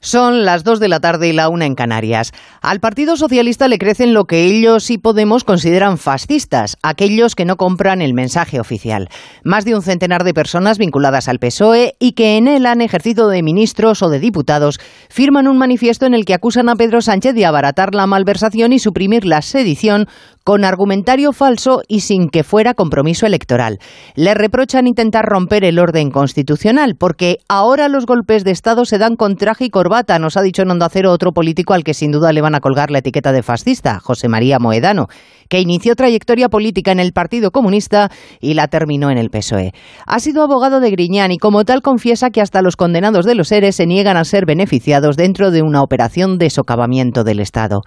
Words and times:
Son 0.00 0.44
las 0.44 0.62
2 0.62 0.78
de 0.78 0.86
la 0.88 1.00
tarde 1.00 1.28
y 1.28 1.32
la 1.32 1.48
una 1.48 1.66
en 1.66 1.74
Canarias. 1.74 2.32
Al 2.62 2.78
Partido 2.78 3.16
Socialista 3.16 3.66
le 3.66 3.78
crecen 3.78 4.14
lo 4.14 4.26
que 4.26 4.44
ellos 4.44 4.90
y 4.90 4.98
Podemos 4.98 5.42
consideran 5.42 5.98
fascistas, 5.98 6.76
aquellos 6.82 7.34
que 7.34 7.44
no 7.44 7.56
compran 7.56 8.00
el 8.00 8.14
mensaje 8.14 8.60
oficial. 8.60 9.08
Más 9.42 9.64
de 9.64 9.74
un 9.74 9.82
centenar 9.82 10.22
de 10.22 10.34
personas 10.34 10.78
vinculadas 10.78 11.28
al 11.28 11.40
PSOE 11.40 11.96
y 11.98 12.12
que 12.12 12.36
en 12.36 12.46
él 12.46 12.66
han 12.66 12.80
ejercido 12.80 13.28
de 13.28 13.42
ministros 13.42 14.02
o 14.02 14.08
de 14.08 14.20
diputados 14.20 14.78
firman 15.08 15.48
un 15.48 15.58
manifiesto 15.58 16.06
en 16.06 16.14
el 16.14 16.24
que 16.24 16.34
acusan 16.34 16.68
a 16.68 16.76
Pedro 16.76 17.00
Sánchez 17.00 17.34
de 17.34 17.46
abaratar 17.46 17.94
la 17.94 18.06
malversación 18.06 18.72
y 18.72 18.78
suprimir 18.78 19.24
la 19.24 19.42
sedición 19.42 20.06
con 20.48 20.64
argumentario 20.64 21.34
falso 21.34 21.82
y 21.88 22.00
sin 22.00 22.30
que 22.30 22.42
fuera 22.42 22.72
compromiso 22.72 23.26
electoral. 23.26 23.80
Le 24.14 24.32
reprochan 24.32 24.86
intentar 24.86 25.26
romper 25.26 25.62
el 25.62 25.78
orden 25.78 26.10
constitucional 26.10 26.96
porque 26.96 27.36
ahora 27.50 27.88
los 27.88 28.06
golpes 28.06 28.44
de 28.44 28.52
Estado 28.52 28.86
se 28.86 28.96
dan 28.96 29.16
con 29.16 29.36
traje 29.36 29.66
y 29.66 29.68
corbata, 29.68 30.18
nos 30.18 30.38
ha 30.38 30.40
dicho 30.40 30.62
en 30.62 30.70
Onda 30.70 30.88
otro 31.08 31.32
político 31.32 31.74
al 31.74 31.84
que 31.84 31.92
sin 31.92 32.12
duda 32.12 32.32
le 32.32 32.40
van 32.40 32.54
a 32.54 32.60
colgar 32.60 32.90
la 32.90 33.00
etiqueta 33.00 33.30
de 33.30 33.42
fascista, 33.42 34.00
José 34.00 34.28
María 34.28 34.58
Moedano, 34.58 35.08
que 35.48 35.60
inició 35.60 35.94
trayectoria 35.94 36.48
política 36.48 36.92
en 36.92 37.00
el 37.00 37.12
Partido 37.12 37.50
Comunista 37.50 38.10
y 38.40 38.54
la 38.54 38.68
terminó 38.68 39.10
en 39.10 39.18
el 39.18 39.30
PSOE. 39.30 39.72
Ha 40.06 40.20
sido 40.20 40.42
abogado 40.42 40.80
de 40.80 40.90
Griñán 40.90 41.32
y 41.32 41.38
como 41.38 41.64
tal 41.64 41.82
confiesa 41.82 42.30
que 42.30 42.40
hasta 42.40 42.62
los 42.62 42.76
condenados 42.76 43.24
de 43.24 43.34
los 43.34 43.48
seres 43.48 43.76
se 43.76 43.86
niegan 43.86 44.16
a 44.16 44.24
ser 44.24 44.44
beneficiados 44.46 45.16
dentro 45.16 45.50
de 45.50 45.62
una 45.62 45.82
operación 45.82 46.38
de 46.38 46.50
socavamiento 46.50 47.24
del 47.24 47.40
Estado. 47.40 47.80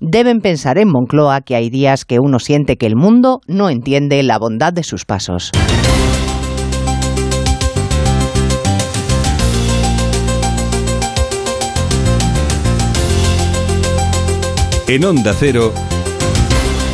Deben 0.00 0.40
pensar 0.40 0.78
en 0.78 0.88
Moncloa 0.88 1.40
que 1.40 1.56
hay 1.56 1.70
días 1.70 2.04
que 2.04 2.18
uno 2.20 2.38
siente 2.38 2.76
que 2.76 2.86
el 2.86 2.96
mundo 2.96 3.40
no 3.46 3.70
entiende 3.70 4.22
la 4.22 4.38
bondad 4.38 4.72
de 4.72 4.82
sus 4.82 5.04
pasos. 5.04 5.52
En 14.88 15.04
Onda 15.04 15.34
Cero, 15.36 15.72